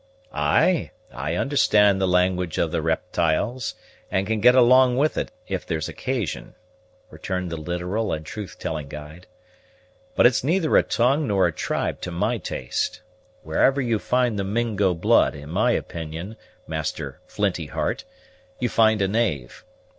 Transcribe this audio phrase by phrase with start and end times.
[0.33, 3.75] "Ay, I understand the language of the riptyles,
[4.09, 6.55] and can get along with it if there's occasion,"
[7.11, 9.27] returned the literal and truth telling guide;
[10.15, 13.01] "but it's neither a tongue nor a tribe to my taste.
[13.43, 18.03] Wherever you find the Mingo blood, in my opinion, Master Flinty heart,
[18.57, 19.63] you find a knave.